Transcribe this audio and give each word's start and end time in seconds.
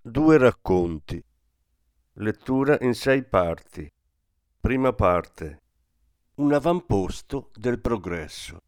Due 0.00 0.38
racconti. 0.38 1.22
Lettura 2.14 2.78
in 2.80 2.94
sei 2.94 3.24
parti. 3.24 3.92
Prima 4.60 4.92
parte. 4.92 5.62
Un 6.36 6.52
avamposto 6.52 7.50
del 7.54 7.80
progresso. 7.80 8.62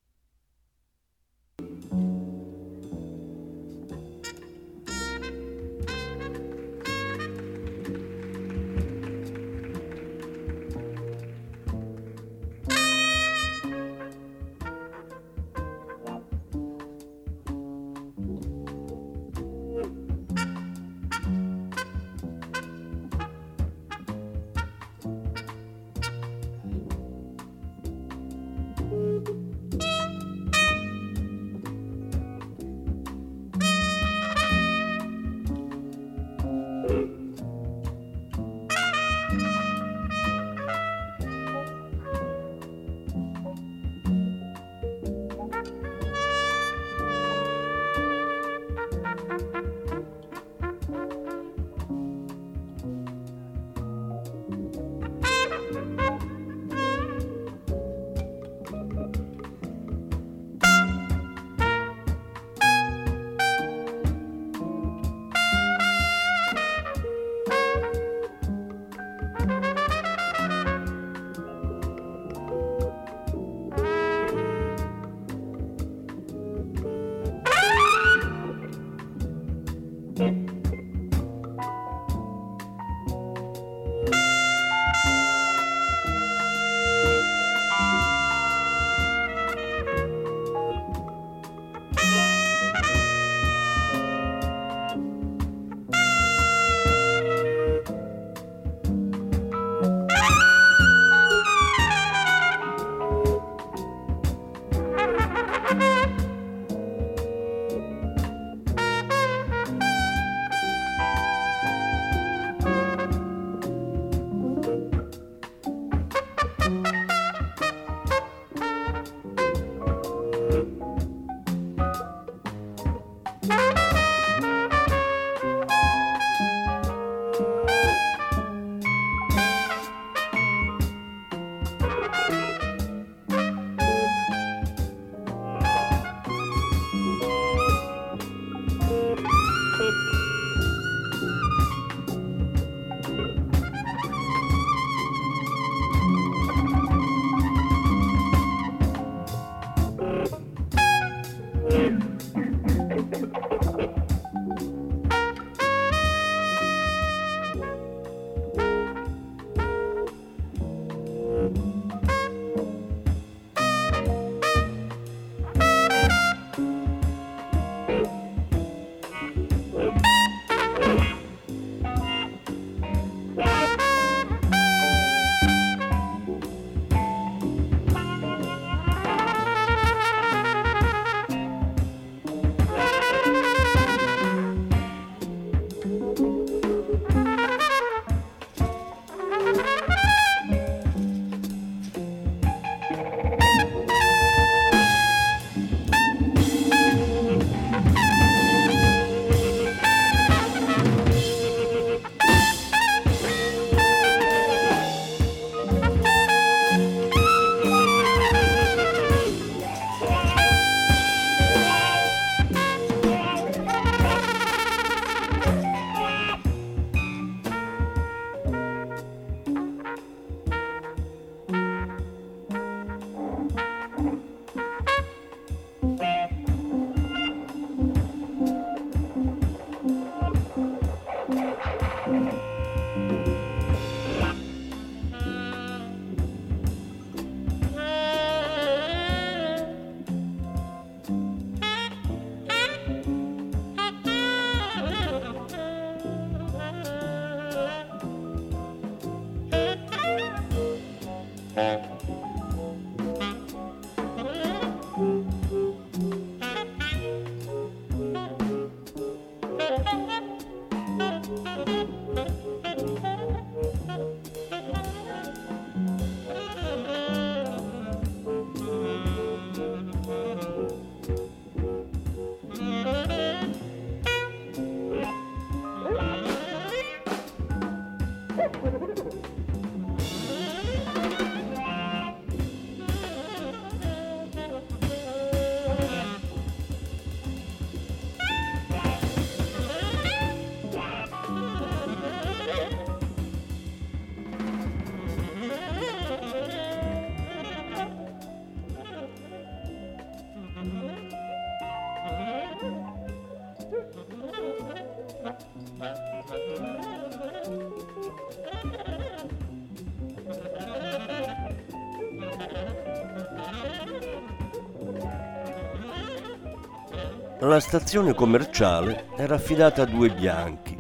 La 317.51 317.59
stazione 317.59 318.15
commerciale 318.15 319.07
era 319.17 319.35
affidata 319.35 319.83
a 319.83 319.85
due 319.85 320.09
bianchi. 320.09 320.77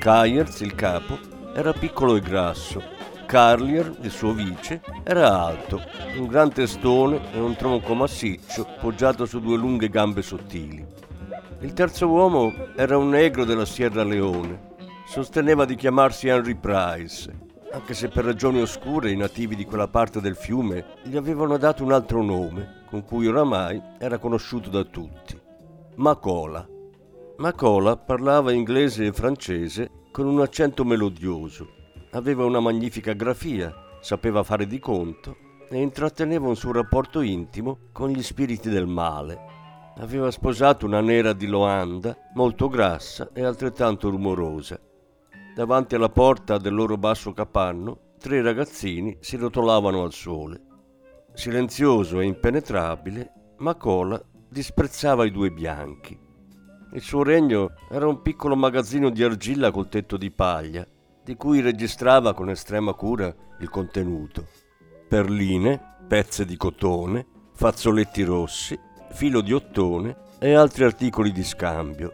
Kyers, 0.00 0.62
il 0.62 0.74
capo, 0.74 1.16
era 1.54 1.72
piccolo 1.72 2.16
e 2.16 2.20
grasso. 2.20 2.82
Carlier, 3.24 3.94
il 4.00 4.10
suo 4.10 4.32
vice, 4.32 4.80
era 5.04 5.40
alto, 5.40 5.80
un 6.16 6.26
gran 6.26 6.52
testone 6.52 7.20
e 7.32 7.38
un 7.38 7.54
tronco 7.54 7.94
massiccio 7.94 8.66
poggiato 8.80 9.26
su 9.26 9.38
due 9.38 9.56
lunghe 9.56 9.88
gambe 9.88 10.22
sottili. 10.22 10.84
Il 11.60 11.72
terzo 11.72 12.08
uomo 12.08 12.52
era 12.74 12.98
un 12.98 13.10
negro 13.10 13.44
della 13.44 13.64
Sierra 13.64 14.02
Leone. 14.02 14.74
Sosteneva 15.06 15.64
di 15.64 15.76
chiamarsi 15.76 16.26
Henry 16.26 16.56
Price, 16.56 17.32
anche 17.70 17.94
se 17.94 18.08
per 18.08 18.24
ragioni 18.24 18.60
oscure 18.60 19.12
i 19.12 19.16
nativi 19.16 19.54
di 19.54 19.64
quella 19.64 19.86
parte 19.86 20.20
del 20.20 20.34
fiume 20.34 20.84
gli 21.04 21.16
avevano 21.16 21.56
dato 21.58 21.84
un 21.84 21.92
altro 21.92 22.24
nome, 22.24 22.82
con 22.90 23.04
cui 23.04 23.28
oramai 23.28 23.80
era 23.98 24.18
conosciuto 24.18 24.68
da 24.68 24.82
tutti. 24.82 25.46
Macola. 25.98 26.64
Macola 27.38 27.96
parlava 27.96 28.52
inglese 28.52 29.06
e 29.06 29.12
francese 29.12 29.90
con 30.12 30.28
un 30.28 30.40
accento 30.40 30.84
melodioso. 30.84 31.66
Aveva 32.12 32.44
una 32.44 32.60
magnifica 32.60 33.14
grafia, 33.14 33.74
sapeva 33.98 34.44
fare 34.44 34.68
di 34.68 34.78
conto 34.78 35.36
e 35.68 35.80
intratteneva 35.80 36.46
un 36.46 36.54
suo 36.54 36.70
rapporto 36.70 37.20
intimo 37.20 37.88
con 37.90 38.10
gli 38.10 38.22
spiriti 38.22 38.68
del 38.68 38.86
male. 38.86 39.40
Aveva 39.96 40.30
sposato 40.30 40.86
una 40.86 41.00
nera 41.00 41.32
di 41.32 41.48
Loanda, 41.48 42.16
molto 42.34 42.68
grassa 42.68 43.30
e 43.32 43.42
altrettanto 43.42 44.08
rumorosa. 44.08 44.80
Davanti 45.52 45.96
alla 45.96 46.10
porta 46.10 46.58
del 46.58 46.74
loro 46.74 46.96
basso 46.96 47.32
capanno, 47.32 48.12
tre 48.20 48.40
ragazzini 48.40 49.16
si 49.18 49.36
rotolavano 49.36 50.04
al 50.04 50.12
sole. 50.12 50.62
Silenzioso 51.32 52.20
e 52.20 52.24
impenetrabile, 52.26 53.32
Macola 53.56 54.22
disprezzava 54.48 55.24
i 55.26 55.30
due 55.30 55.50
bianchi. 55.50 56.18
Il 56.92 57.02
suo 57.02 57.22
regno 57.22 57.72
era 57.90 58.08
un 58.08 58.22
piccolo 58.22 58.56
magazzino 58.56 59.10
di 59.10 59.22
argilla 59.22 59.70
col 59.70 59.88
tetto 59.88 60.16
di 60.16 60.30
paglia, 60.30 60.86
di 61.22 61.36
cui 61.36 61.60
registrava 61.60 62.32
con 62.32 62.48
estrema 62.48 62.94
cura 62.94 63.34
il 63.60 63.68
contenuto. 63.68 64.46
Perline, 65.06 65.96
pezze 66.08 66.46
di 66.46 66.56
cotone, 66.56 67.26
fazzoletti 67.52 68.22
rossi, 68.22 68.78
filo 69.10 69.42
di 69.42 69.52
ottone 69.52 70.16
e 70.38 70.54
altri 70.54 70.84
articoli 70.84 71.30
di 71.30 71.44
scambio. 71.44 72.12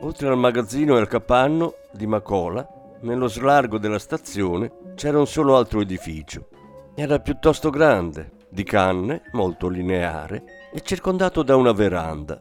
Oltre 0.00 0.28
al 0.28 0.36
magazzino 0.36 0.96
e 0.96 1.00
al 1.00 1.08
capanno 1.08 1.74
di 1.92 2.06
Macola, 2.06 2.68
nello 3.00 3.28
slargo 3.28 3.78
della 3.78 3.98
stazione 3.98 4.92
c'era 4.94 5.18
un 5.18 5.26
solo 5.26 5.56
altro 5.56 5.80
edificio. 5.80 6.48
Era 6.94 7.18
piuttosto 7.18 7.70
grande, 7.70 8.32
di 8.50 8.64
canne, 8.64 9.22
molto 9.32 9.68
lineare 9.68 10.61
e 10.72 10.80
circondato 10.80 11.42
da 11.42 11.54
una 11.54 11.72
veranda. 11.72 12.38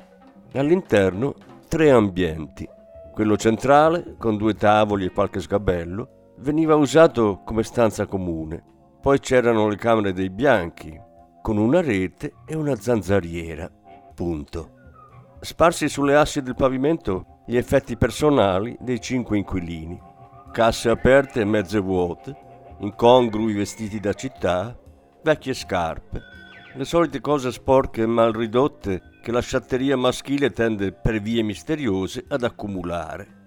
All'interno 0.53 1.35
tre 1.67 1.91
ambienti. 1.91 2.67
Quello 3.11 3.35
centrale, 3.35 4.15
con 4.17 4.37
due 4.37 4.53
tavoli 4.53 5.05
e 5.05 5.11
qualche 5.11 5.41
sgabello, 5.41 6.33
veniva 6.37 6.75
usato 6.75 7.41
come 7.43 7.63
stanza 7.63 8.05
comune. 8.05 8.63
Poi 9.01 9.19
c'erano 9.19 9.67
le 9.67 9.75
camere 9.75 10.13
dei 10.13 10.29
bianchi, 10.29 10.99
con 11.41 11.57
una 11.57 11.81
rete 11.81 12.33
e 12.45 12.55
una 12.55 12.75
zanzariera. 12.75 13.69
Punto. 14.13 14.69
Sparsi 15.41 15.89
sulle 15.89 16.15
assi 16.15 16.41
del 16.41 16.55
pavimento 16.55 17.43
gli 17.45 17.57
effetti 17.57 17.97
personali 17.97 18.77
dei 18.79 19.01
cinque 19.01 19.37
inquilini. 19.37 19.99
Casse 20.51 20.89
aperte 20.89 21.41
e 21.41 21.45
mezze 21.45 21.79
vuote, 21.79 22.35
incongrui 22.79 23.53
vestiti 23.53 23.99
da 23.99 24.13
città, 24.13 24.77
vecchie 25.23 25.53
scarpe, 25.53 26.21
le 26.73 26.85
solite 26.85 27.19
cose 27.19 27.51
sporche 27.51 28.03
e 28.03 28.05
mal 28.05 28.31
ridotte 28.31 29.01
che 29.21 29.31
la 29.31 29.41
sciatteria 29.41 29.97
maschile 29.97 30.51
tende 30.51 30.93
per 30.93 31.21
vie 31.21 31.41
misteriose 31.43 32.23
ad 32.29 32.43
accumulare. 32.43 33.39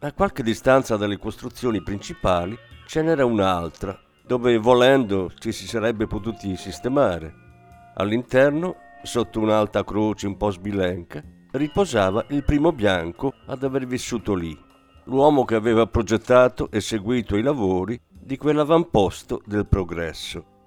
A 0.00 0.12
qualche 0.12 0.42
distanza 0.42 0.96
dalle 0.96 1.18
costruzioni 1.18 1.82
principali 1.82 2.56
ce 2.86 3.02
n'era 3.02 3.24
un'altra, 3.24 3.98
dove 4.24 4.58
volendo 4.58 5.32
ci 5.38 5.50
si 5.50 5.66
sarebbe 5.66 6.06
potuti 6.06 6.56
sistemare. 6.56 7.46
All'interno, 7.94 8.76
sotto 9.02 9.40
un'alta 9.40 9.82
croce 9.82 10.26
un 10.26 10.36
po' 10.36 10.50
sbilenca, 10.50 11.22
riposava 11.52 12.26
il 12.28 12.44
primo 12.44 12.72
bianco 12.72 13.32
ad 13.46 13.62
aver 13.62 13.86
vissuto 13.86 14.34
lì, 14.34 14.56
l'uomo 15.04 15.46
che 15.46 15.54
aveva 15.54 15.86
progettato 15.86 16.70
e 16.70 16.80
seguito 16.80 17.34
i 17.36 17.42
lavori 17.42 17.98
di 18.08 18.36
quell'avamposto 18.36 19.40
del 19.46 19.66
progresso. 19.66 20.57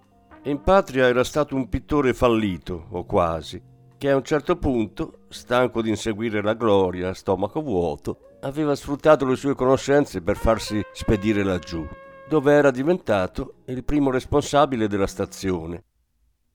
In 0.46 0.64
patria 0.64 1.06
era 1.06 1.24
stato 1.24 1.56
un 1.56 1.69
pittore 1.69 2.16
fallito, 2.16 2.88
o 2.90 3.06
quasi, 3.06 3.62
che 3.95 4.10
a 4.10 4.16
un 4.16 4.24
certo 4.24 4.56
punto, 4.56 5.19
stanco 5.30 5.83
di 5.83 5.90
inseguire 5.90 6.42
la 6.42 6.56
gloria 6.56 7.14
stomaco 7.14 7.62
vuoto, 7.62 8.38
aveva 8.42 8.74
sfruttato 8.74 9.24
le 9.28 9.36
sue 9.36 9.54
conoscenze 9.54 10.19
per 10.24 10.38
farsi 10.38 10.81
spedire 10.94 11.44
laggiù, 11.44 11.88
dove 12.28 12.54
era 12.54 12.71
diventato 12.71 13.57
il 13.66 13.83
primo 13.83 14.10
responsabile 14.10 14.88
della 14.88 15.06
stazione. 15.06 15.83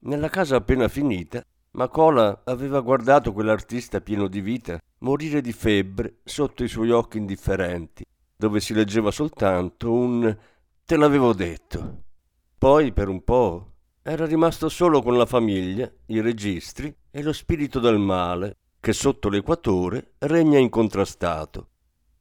Nella 0.00 0.31
casa 0.31 0.57
appena 0.57 0.88
finita, 0.88 1.40
Macola 1.71 2.43
aveva 2.43 2.81
guardato 2.81 3.33
quell'artista 3.33 4.00
pieno 4.00 4.26
di 4.26 4.40
vita 4.40 4.81
morire 4.99 5.40
di 5.40 5.52
febbre 5.52 6.16
sotto 6.25 6.64
i 6.64 6.69
suoi 6.69 6.90
occhi 6.90 7.19
indifferenti, 7.19 8.05
dove 8.37 8.59
si 8.59 8.75
leggeva 8.75 9.12
soltanto 9.12 9.93
un 9.93 10.37
te 10.85 10.97
l'avevo 10.97 11.33
detto. 11.33 12.02
Poi, 12.59 12.93
per 12.93 13.09
un 13.09 13.23
po', 13.23 13.75
era 14.08 14.25
rimasto 14.25 14.68
solo 14.68 15.02
con 15.02 15.16
la 15.16 15.26
famiglia, 15.26 15.90
i 16.06 16.20
registri 16.20 16.94
e 17.10 17.22
lo 17.25 17.32
spirito 17.32 17.80
del 17.80 17.98
male, 17.98 18.58
che 18.78 18.92
sotto 18.92 19.28
l'equatore 19.28 20.12
regna 20.18 20.58
incontrastato. 20.58 21.70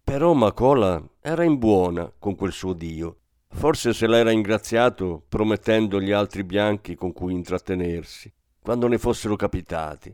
Però 0.03 0.33
Macola 0.33 0.99
era 1.21 1.43
in 1.43 1.59
buona 1.59 2.11
con 2.17 2.35
quel 2.35 2.53
suo 2.53 2.73
Dio. 2.73 3.17
Forse 3.49 3.93
se 3.93 4.07
l'era 4.07 4.31
ingraziato 4.31 5.25
promettendo 5.29 6.01
gli 6.01 6.09
altri 6.09 6.43
bianchi 6.43 6.95
con 6.95 7.13
cui 7.13 7.33
intrattenersi, 7.33 8.33
quando 8.63 8.87
ne 8.87 8.97
fossero 8.97 9.35
capitati. 9.35 10.13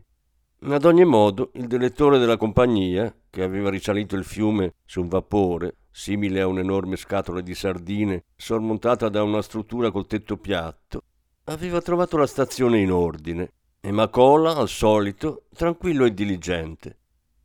Ad 0.64 0.84
ogni 0.84 1.06
modo, 1.06 1.52
il 1.54 1.66
direttore 1.68 2.18
della 2.18 2.36
compagnia, 2.36 3.12
che 3.30 3.42
aveva 3.42 3.70
risalito 3.70 4.14
il 4.14 4.24
fiume 4.24 4.74
su 4.84 5.00
un 5.00 5.08
vapore, 5.08 5.76
simile 5.90 6.42
a 6.42 6.46
un'enorme 6.46 6.96
scatola 6.96 7.40
di 7.40 7.54
sardine 7.54 8.24
sormontata 8.36 9.08
da 9.08 9.22
una 9.22 9.40
struttura 9.40 9.90
col 9.90 10.06
tetto 10.06 10.36
piatto, 10.36 11.04
Aveva 11.46 11.80
trovato 11.80 12.16
la 12.16 12.28
stazione 12.28 12.78
in 12.78 12.92
ordine 12.92 13.52
e 13.80 13.90
Macola, 13.90 14.54
al 14.54 14.68
solito, 14.68 15.46
tranquillo 15.52 16.04
e 16.04 16.14
diligente. 16.14 16.98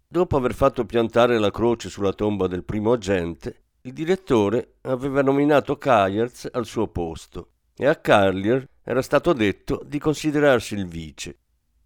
Dopo 0.08 0.38
aver 0.38 0.54
fatto 0.54 0.86
piantare 0.86 1.39
la 1.39 1.50
croce 1.50 1.89
sulla 1.89 2.13
tomba 2.13 2.46
del 2.46 2.63
primo 2.63 2.92
agente, 2.92 3.63
il 3.82 3.94
direttore 3.94 4.75
aveva 4.82 5.24
nominato 5.24 5.80
Kayerz 5.80 6.48
al 6.51 6.68
suo 6.68 6.88
posto 6.88 7.54
e 7.75 7.88
a 7.88 7.96
Carlier 7.96 8.70
era 8.84 9.01
stato 9.01 9.34
detto 9.34 9.82
di 9.84 9.98
considerarsi 9.98 10.75
il 10.75 10.88
vice. 10.88 11.39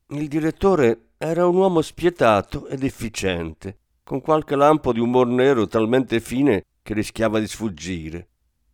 Il 0.08 0.28
direttore 0.28 1.12
era 1.18 1.48
un 1.48 1.56
uomo 1.56 1.82
spietato 1.82 2.68
ed 2.68 2.84
efficiente, 2.84 3.78
con 4.04 4.20
qualche 4.20 4.58
lampo 4.58 4.92
di 4.92 5.00
umor 5.00 5.28
nero 5.28 5.66
talmente 5.66 6.20
fine 6.20 6.66
che 6.84 6.94
rischiava 6.94 7.40
di 7.40 7.48
sfuggire. 7.48 8.28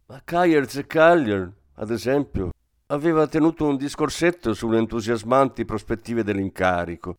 Ma 0.08 0.22
Kayerz 0.24 0.78
e 0.78 0.88
Carlier, 0.88 1.54
ad 1.76 1.92
esempio, 1.92 2.50
aveva 2.88 3.28
tenuto 3.28 3.66
un 3.66 3.76
discorsetto 3.76 4.54
sulle 4.54 4.78
entusiasmanti 4.78 5.66
prospettive 5.66 6.24
dell'incarico. 6.24 7.18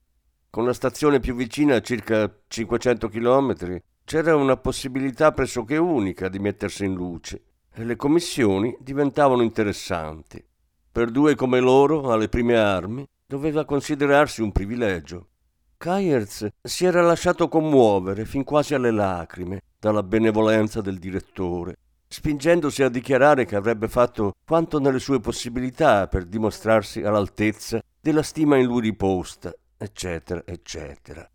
Con 0.48 0.64
la 0.64 0.72
stazione 0.72 1.20
più 1.20 1.34
vicina 1.34 1.76
a 1.76 1.82
circa 1.82 2.32
500 2.46 3.08
km 3.08 3.82
c'era 4.04 4.34
una 4.34 4.56
possibilità 4.56 5.32
pressoché 5.32 5.76
unica 5.76 6.28
di 6.28 6.38
mettersi 6.38 6.86
in 6.86 6.94
luce 6.94 7.42
e 7.74 7.84
le 7.84 7.96
commissioni 7.96 8.74
diventavano 8.80 9.42
interessanti. 9.42 10.42
Per 10.90 11.10
due 11.10 11.34
come 11.34 11.60
loro, 11.60 12.10
alle 12.12 12.30
prime 12.30 12.56
armi, 12.56 13.06
doveva 13.26 13.66
considerarsi 13.66 14.40
un 14.40 14.52
privilegio. 14.52 15.28
Kayerz 15.76 16.48
si 16.62 16.86
era 16.86 17.02
lasciato 17.02 17.46
commuovere 17.48 18.24
fin 18.24 18.42
quasi 18.42 18.74
alle 18.74 18.90
lacrime 18.90 19.60
dalla 19.78 20.02
benevolenza 20.02 20.80
del 20.80 20.98
direttore 20.98 21.76
spingendosi 22.08 22.82
a 22.82 22.88
dichiarare 22.88 23.44
che 23.44 23.54
avrebbe 23.54 23.86
fatto 23.86 24.34
quanto 24.44 24.80
nelle 24.80 24.98
sue 24.98 25.20
possibilità 25.20 26.08
per 26.08 26.24
dimostrarsi 26.24 27.02
all'altezza 27.02 27.82
della 28.00 28.22
stima 28.22 28.56
in 28.56 28.66
lui 28.66 28.80
riposta, 28.80 29.54
eccetera, 29.76 30.42
eccetera. 30.44 31.28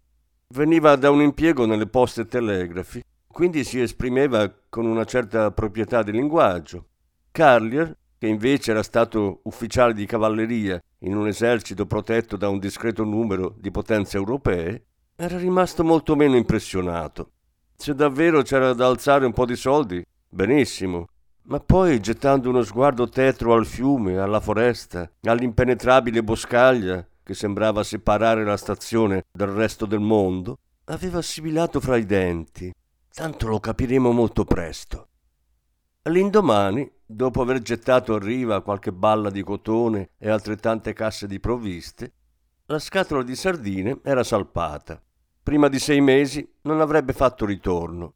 Veniva 0.48 0.96
da 0.96 1.10
un 1.10 1.22
impiego 1.22 1.66
nelle 1.66 1.88
poste 1.88 2.26
telegrafi, 2.26 3.04
quindi 3.28 3.64
si 3.64 3.80
esprimeva 3.80 4.52
con 4.70 4.86
una 4.86 5.06
certa 5.06 5.52
proprietà 5.52 6.04
di 6.04 6.12
linguaggio. 6.12 6.88
Carlier, 7.32 7.98
che 8.18 8.28
invece 8.28 8.72
era 8.72 8.84
stato 8.84 9.42
ufficiale 9.44 9.94
di 9.94 10.06
cavalleria 10.06 10.82
in 11.00 11.16
un 11.16 11.28
esercito 11.28 11.86
protetto 11.86 12.38
da 12.38 12.50
un 12.50 12.60
discreto 12.60 13.04
numero 13.04 13.56
di 13.58 13.72
potenze 13.72 14.18
europee, 14.18 14.86
era 15.16 15.38
rimasto 15.38 15.84
molto 15.84 16.16
meno 16.16 16.36
impressionato. 16.36 17.32
Se 17.76 17.94
davvero 17.94 18.42
c'era 18.44 18.74
da 18.74 18.88
alzare 18.88 19.26
un 19.26 19.34
po' 19.34 19.46
di 19.46 19.56
soldi, 19.56 20.04
Benissimo. 20.34 21.10
Ma 21.44 21.60
poi, 21.60 22.00
gettando 22.00 22.50
uno 22.50 22.64
sguardo 22.64 23.08
tetro 23.08 23.54
al 23.54 23.68
fiume, 23.68 24.18
alla 24.18 24.40
foresta, 24.40 25.08
all'impenetrabile 25.22 26.24
boscaglia, 26.24 27.08
che 27.22 27.36
sembrava 27.36 27.84
separare 27.84 28.44
la 28.44 28.58
stazione 28.58 29.26
dal 29.32 29.50
resto 29.50 29.86
del 29.86 30.00
mondo, 30.00 30.58
aveva 30.86 31.20
assimilato 31.20 31.80
fra 31.80 31.98
i 31.98 32.08
denti. 32.08 32.74
Tanto 33.14 33.48
lo 33.48 33.60
capiremo 33.60 34.12
molto 34.12 34.44
presto. 34.44 35.10
L'indomani, 36.10 36.92
dopo 37.06 37.44
aver 37.44 37.62
gettato 37.62 38.16
a 38.16 38.20
riva 38.20 38.64
qualche 38.64 38.92
balla 38.92 39.30
di 39.30 39.44
cotone 39.44 40.10
e 40.18 40.32
altrettante 40.32 40.94
casse 40.94 41.28
di 41.28 41.40
provviste, 41.40 42.12
la 42.66 42.80
scatola 42.80 43.22
di 43.22 43.36
sardine 43.36 44.00
era 44.02 44.24
salpata. 44.24 45.00
Prima 45.44 45.68
di 45.68 45.78
sei 45.78 46.02
mesi 46.02 46.56
non 46.62 46.82
avrebbe 46.82 47.14
fatto 47.14 47.46
ritorno. 47.46 48.16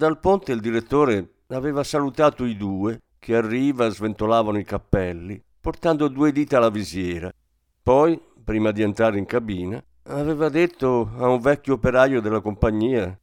Dal 0.00 0.18
ponte 0.18 0.52
il 0.52 0.60
direttore 0.60 1.40
aveva 1.48 1.84
salutato 1.84 2.46
i 2.46 2.56
due 2.56 3.02
che 3.18 3.36
a 3.36 3.46
riva 3.46 3.90
sventolavano 3.90 4.56
i 4.56 4.64
cappelli, 4.64 5.38
portando 5.60 6.08
due 6.08 6.32
dita 6.32 6.56
alla 6.56 6.70
visiera. 6.70 7.30
Poi, 7.82 8.18
prima 8.42 8.70
di 8.70 8.80
entrare 8.80 9.18
in 9.18 9.26
cabina, 9.26 9.78
aveva 10.04 10.48
detto 10.48 11.10
a 11.18 11.28
un 11.28 11.38
vecchio 11.38 11.74
operaio 11.74 12.22
della 12.22 12.40
compagnia 12.40 13.14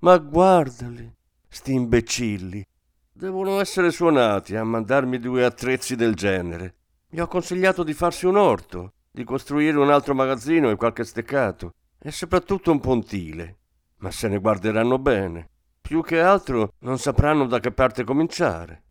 Ma 0.00 0.18
guardali, 0.18 1.10
sti 1.48 1.72
imbecilli, 1.72 2.62
devono 3.10 3.58
essere 3.58 3.90
suonati 3.90 4.54
a 4.54 4.64
mandarmi 4.64 5.18
due 5.18 5.46
attrezzi 5.46 5.96
del 5.96 6.14
genere. 6.14 6.74
Gli 7.08 7.20
ho 7.20 7.26
consigliato 7.26 7.82
di 7.82 7.94
farsi 7.94 8.26
un 8.26 8.36
orto, 8.36 8.92
di 9.10 9.24
costruire 9.24 9.78
un 9.78 9.90
altro 9.90 10.12
magazzino 10.12 10.68
e 10.68 10.76
qualche 10.76 11.04
steccato, 11.04 11.72
e 11.98 12.10
soprattutto 12.10 12.70
un 12.70 12.80
pontile. 12.80 13.56
Ma 14.00 14.10
se 14.10 14.28
ne 14.28 14.36
guarderanno 14.36 14.98
bene. 14.98 15.48
Più 15.88 16.02
che 16.02 16.20
altro 16.20 16.74
non 16.80 16.98
sapranno 16.98 17.46
da 17.46 17.60
che 17.60 17.72
parte 17.72 18.04
cominciare. 18.04 18.82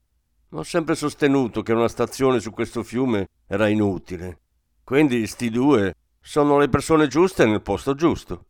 Ho 0.54 0.64
sempre 0.64 0.96
sostenuto 0.96 1.62
che 1.62 1.72
una 1.72 1.88
stazione 1.88 2.40
su 2.40 2.50
questo 2.50 2.82
fiume 2.82 3.28
era 3.46 3.68
inutile. 3.68 4.40
Quindi 4.84 5.28
sti 5.28 5.52
due 5.52 5.94
sono 6.20 6.58
le 6.58 6.70
persone 6.70 7.06
giuste 7.06 7.46
nel 7.46 7.62
posto 7.62 7.94
giusto. 7.94 8.46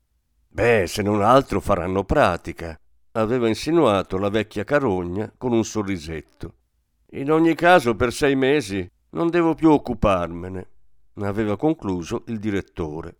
Beh, 0.47 0.85
se 0.87 1.01
non 1.01 1.21
altro 1.21 1.59
faranno 1.59 2.05
pratica, 2.05 2.79
aveva 3.11 3.49
insinuato 3.49 4.17
la 4.17 4.29
vecchia 4.29 4.63
carogna 4.63 5.29
con 5.37 5.51
un 5.51 5.65
sorrisetto. 5.65 6.53
In 7.15 7.29
ogni 7.33 7.53
caso, 7.53 7.97
per 7.97 8.13
sei 8.13 8.37
mesi 8.37 8.89
non 9.09 9.29
devo 9.29 9.55
più 9.55 9.71
occuparmene, 9.71 10.69
aveva 11.15 11.57
concluso 11.57 12.23
il 12.27 12.39
direttore. 12.39 13.17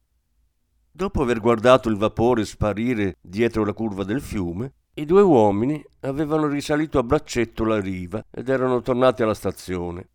Dopo 0.89 1.21
aver 1.21 1.41
guardato 1.41 1.89
il 1.89 1.97
vapore 1.97 2.45
sparire 2.45 3.17
dietro 3.19 3.65
la 3.65 3.73
curva 3.73 4.05
del 4.05 4.21
fiume, 4.21 4.71
i 4.99 5.05
due 5.05 5.21
uomini 5.21 5.83
avevano 6.01 6.47
risalito 6.47 6.97
a 6.97 7.03
braccetto 7.03 7.63
la 7.63 7.79
riva 7.79 8.25
ed 8.31 8.49
erano 8.49 8.81
tornati 8.81 9.21
alla 9.21 9.35
stazione. 9.35 10.09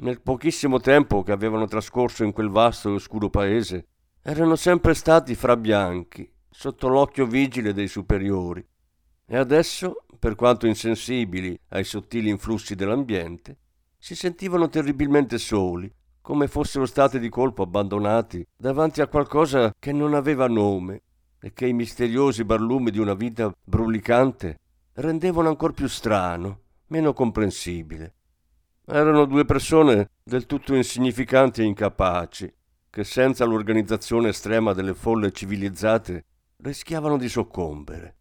Nel 0.00 0.20
pochissimo 0.20 0.78
tempo 0.78 1.22
che 1.22 1.32
avevano 1.32 1.66
trascorso 1.66 2.22
in 2.22 2.32
quel 2.32 2.50
vasto 2.50 2.90
e 2.90 2.94
oscuro 2.94 3.30
paese, 3.30 3.86
erano 4.22 4.56
sempre 4.56 4.92
stati 4.92 5.34
fra 5.34 5.56
bianchi, 5.56 6.30
sotto 6.50 6.88
l'occhio 6.88 7.24
vigile 7.24 7.72
dei 7.72 7.88
superiori. 7.88 8.62
E 9.24 9.36
adesso, 9.38 10.04
per 10.18 10.34
quanto 10.34 10.66
insensibili 10.66 11.58
ai 11.68 11.84
sottili 11.84 12.28
influssi 12.28 12.74
dell'ambiente, 12.74 13.56
si 13.96 14.14
sentivano 14.14 14.68
terribilmente 14.68 15.38
soli, 15.38 15.90
come 16.20 16.46
fossero 16.46 16.84
stati 16.84 17.18
di 17.18 17.30
colpo 17.30 17.62
abbandonati 17.62 18.46
davanti 18.54 19.00
a 19.00 19.06
qualcosa 19.06 19.74
che 19.78 19.92
non 19.92 20.12
aveva 20.12 20.46
nome 20.46 21.04
e 21.40 21.52
che 21.52 21.66
i 21.66 21.72
misteriosi 21.72 22.44
barlumi 22.44 22.90
di 22.90 22.98
una 22.98 23.14
vita 23.14 23.52
brulicante 23.64 24.58
rendevano 24.94 25.48
ancor 25.48 25.72
più 25.72 25.88
strano, 25.88 26.60
meno 26.88 27.12
comprensibile. 27.12 28.14
Erano 28.86 29.24
due 29.24 29.44
persone 29.44 30.10
del 30.22 30.46
tutto 30.46 30.74
insignificanti 30.74 31.62
e 31.62 31.64
incapaci, 31.64 32.52
che 32.90 33.04
senza 33.04 33.44
l'organizzazione 33.44 34.30
estrema 34.30 34.72
delle 34.72 34.94
folle 34.94 35.32
civilizzate 35.32 36.24
rischiavano 36.56 37.16
di 37.16 37.28
soccombere. 37.28 38.16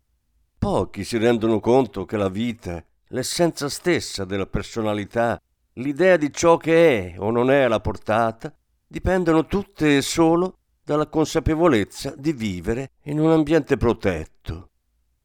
Pochi 0.58 1.04
si 1.04 1.18
rendono 1.18 1.60
conto 1.60 2.06
che 2.06 2.18
la 2.18 2.30
vita, 2.30 2.84
l'essenza 3.08 3.68
stessa 3.68 4.26
della 4.26 4.46
personalità, 4.46 5.42
l'idea 5.74 6.18
di 6.18 6.32
ciò 6.32 6.58
che 6.58 7.14
è 7.14 7.20
o 7.20 7.32
non 7.32 7.50
è 7.50 7.62
alla 7.62 7.80
portata, 7.80 8.54
dipendono 8.88 9.46
tutte 9.46 9.98
e 9.98 10.02
solo 10.02 10.59
dalla 10.90 11.06
consapevolezza 11.06 12.16
di 12.18 12.34
vivere 12.34 12.94
in 13.04 13.20
un 13.20 13.30
ambiente 13.30 13.78
protetto. 13.78 14.70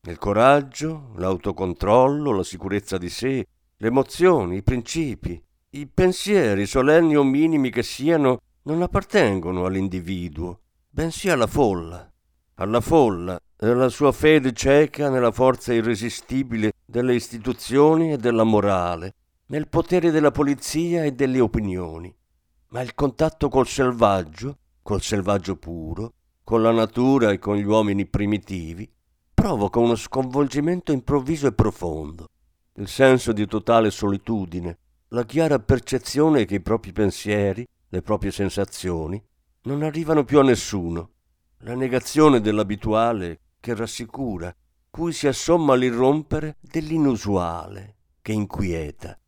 Il 0.03 0.19
coraggio, 0.19 1.13
l'autocontrollo, 1.17 2.33
la 2.33 2.43
sicurezza 2.43 2.99
di 2.99 3.09
sé, 3.09 3.47
le 3.75 3.87
emozioni, 3.87 4.57
i 4.57 4.63
principi, 4.63 5.43
i 5.71 5.87
pensieri, 5.87 6.67
solenni 6.67 7.17
o 7.17 7.25
minimi 7.25 7.71
che 7.71 7.83
siano, 7.83 8.41
non 8.65 8.83
appartengono 8.83 9.65
all'individuo, 9.65 10.61
bensì 10.91 11.31
alla 11.31 11.47
folla. 11.47 12.13
Alla 12.57 12.83
folla 12.83 13.41
e 13.57 13.67
alla 13.67 13.89
sua 13.89 14.13
fede 14.13 14.53
cieca 14.53 15.09
nella 15.09 15.33
forza 15.33 15.73
irresistibile 15.73 16.73
delle 16.85 17.15
istituzioni 17.15 18.13
e 18.13 18.19
della 18.19 18.45
morale, 18.45 19.15
nel 19.47 19.69
potere 19.69 20.11
della 20.11 20.31
polizia 20.31 21.05
e 21.05 21.13
delle 21.13 21.41
opinioni. 21.41 22.15
Ma 22.69 22.83
il 22.83 22.95
contatto 22.95 23.49
col 23.49 23.67
selvaggio 23.67 24.59
col 24.85 25.01
selvaggio 25.01 25.57
puro, 25.57 26.13
con 26.45 26.61
la 26.61 26.71
natura 26.71 27.31
e 27.33 27.39
con 27.39 27.57
gli 27.57 27.65
uomini 27.65 28.05
primitivi, 28.05 28.87
provoca 29.33 29.79
uno 29.79 29.97
sconvolgimento 29.97 30.93
improvviso 30.93 31.47
e 31.47 31.55
profondo, 31.55 32.29
il 32.75 32.87
senso 32.87 33.33
di 33.33 33.47
totale 33.47 33.91
solitudine, 33.91 34.79
la 35.09 35.25
chiara 35.25 35.59
percezione 35.59 36.45
che 36.45 36.57
i 36.57 36.61
propri 36.61 36.93
pensieri, 36.93 37.67
le 37.89 38.03
proprie 38.03 38.31
sensazioni, 38.31 39.21
non 39.63 39.83
arrivano 39.83 40.23
più 40.23 40.39
a 40.39 40.43
nessuno, 40.43 41.13
la 41.61 41.75
negazione 41.75 42.43
dell'abituale 42.43 43.41
che 43.61 43.75
rassicura, 43.75 44.55
cui 44.91 45.15
si 45.15 45.27
assomma 45.27 45.75
l'irrompere 45.77 46.59
dell'inusuale 46.61 47.95
che 48.21 48.33
inquieta, 48.33 49.19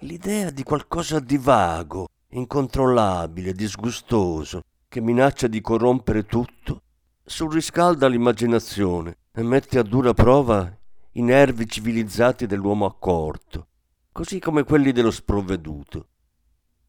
l'idea 0.00 0.50
di 0.50 0.62
qualcosa 0.62 1.18
di 1.18 1.38
vago, 1.38 2.08
incontrollabile, 2.28 3.54
disgustoso, 3.54 4.60
che 4.88 5.02
minaccia 5.02 5.48
di 5.48 5.60
corrompere 5.60 6.24
tutto, 6.24 6.82
surriscalda 7.22 8.08
l'immaginazione 8.08 9.18
e 9.32 9.42
mette 9.42 9.78
a 9.78 9.82
dura 9.82 10.14
prova 10.14 10.74
i 11.12 11.22
nervi 11.22 11.68
civilizzati 11.68 12.46
dell'uomo 12.46 12.86
accorto, 12.86 13.66
così 14.12 14.38
come 14.38 14.64
quelli 14.64 14.92
dello 14.92 15.10
sprovveduto. 15.10 16.08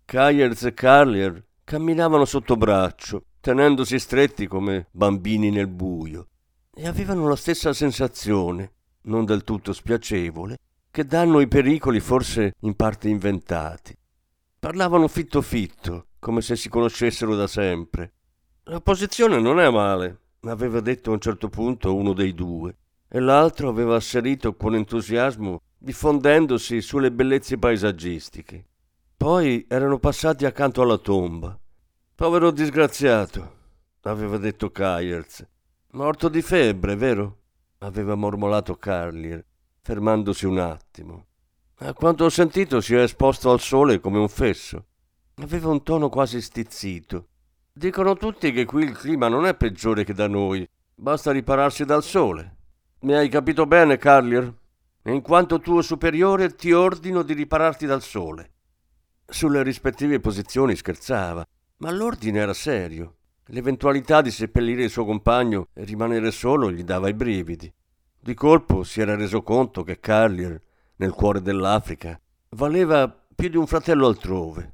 Kayers 0.06 0.64
e 0.64 0.74
Carlier 0.74 1.46
camminavano 1.66 2.24
sotto 2.24 2.56
braccio, 2.56 3.26
tenendosi 3.42 4.00
stretti 4.00 4.48
come 4.48 4.88
bambini 4.92 5.50
nel 5.50 5.68
buio, 5.68 6.28
e 6.74 6.88
avevano 6.88 7.28
la 7.28 7.36
stessa 7.36 7.74
sensazione, 7.74 8.72
non 9.04 9.26
del 9.26 9.44
tutto 9.44 9.74
spiacevole, 9.74 10.58
che 10.90 11.06
danno 11.06 11.42
i 11.42 11.48
pericoli 11.50 12.00
forse 12.00 12.54
in 12.62 12.76
parte 12.76 13.10
inventati. 13.10 13.96
Parlavano 14.60 15.08
fitto 15.08 15.42
fitto, 15.42 16.08
come 16.20 16.42
se 16.42 16.58
si 16.58 16.68
conoscessero 16.68 17.34
da 17.34 17.48
sempre. 17.48 18.12
La 18.64 18.82
posizione 18.82 19.40
non 19.40 19.58
è 19.62 19.70
male, 19.70 20.20
aveva 20.42 20.82
detto 20.82 21.12
a 21.12 21.14
un 21.14 21.22
certo 21.22 21.48
punto 21.48 21.96
uno 21.96 22.12
dei 22.12 22.34
due, 22.34 22.76
e 23.08 23.22
l'altro 23.22 23.70
aveva 23.70 23.96
asserito 23.96 24.58
con 24.58 24.76
entusiasmo, 24.76 25.62
diffondendosi 25.78 26.82
sulle 26.82 27.10
bellezze 27.10 27.58
paesaggistiche. 27.58 28.66
Poi 29.16 29.66
erano 29.70 29.98
passati 29.98 30.46
accanto 30.46 30.82
alla 30.82 30.98
tomba. 30.98 31.58
Povero 32.14 32.52
disgraziato, 32.52 33.56
aveva 34.02 34.38
detto 34.38 34.72
Kayers. 34.72 35.48
Morto 35.92 36.28
di 36.28 36.42
febbre, 36.42 36.98
vero? 36.98 37.38
aveva 37.78 38.16
mormolato 38.16 38.76
Carlier, 38.76 39.42
fermandosi 39.82 40.46
un 40.46 40.60
attimo. 40.60 41.28
A 41.82 41.94
quanto 41.94 42.26
ho 42.26 42.30
sentito 42.30 42.82
si 42.82 42.94
è 42.94 43.02
esposto 43.02 43.52
al 43.52 43.62
sole 43.62 44.02
come 44.02 44.18
un 44.18 44.28
fesso. 44.28 44.88
Aveva 45.36 45.70
un 45.70 45.82
tono 45.82 46.10
quasi 46.10 46.42
stizzito. 46.42 47.28
Dicono 47.72 48.18
tutti 48.18 48.52
che 48.52 48.66
qui 48.66 48.84
il 48.84 48.98
clima 48.98 49.30
non 49.30 49.46
è 49.46 49.56
peggiore 49.56 50.04
che 50.04 50.14
da 50.14 50.28
noi. 50.28 50.68
Basta 50.94 51.32
ripararsi 51.32 51.86
dal 51.86 52.04
sole. 52.04 52.58
Mi 53.02 53.14
hai 53.14 53.30
capito 53.30 53.66
bene, 53.66 53.96
Carlier? 53.96 54.54
In 55.04 55.22
quanto 55.22 55.62
tuo 55.62 55.82
superiore 55.82 56.54
ti 56.54 56.74
ordino 56.74 57.22
di 57.22 57.32
ripararti 57.32 57.86
dal 57.86 58.02
sole. 58.02 58.52
Sulle 59.26 59.64
rispettive 59.64 60.20
posizioni 60.20 60.76
scherzava, 60.76 61.46
ma 61.78 61.92
l'ordine 61.92 62.40
era 62.40 62.54
serio. 62.54 63.16
L'eventualità 63.46 64.22
di 64.22 64.32
seppellire 64.32 64.84
il 64.84 64.90
suo 64.90 65.06
compagno 65.06 65.70
e 65.74 65.86
rimanere 65.86 66.32
solo 66.32 66.74
gli 66.74 66.84
dava 66.84 67.08
i 67.08 67.14
brividi. 67.14 67.74
Di 68.20 68.34
colpo 68.34 68.84
si 68.84 69.00
era 69.00 69.16
reso 69.16 69.42
conto 69.44 69.84
che 69.84 70.02
Carlier, 70.02 70.62
nel 71.00 71.12
cuore 71.12 71.42
dell'Africa, 71.42 72.20
valeva 72.50 73.10
più 73.10 73.50
di 73.50 73.58
un 73.58 73.68
fratello 73.68 74.08
altrove. 74.08 74.74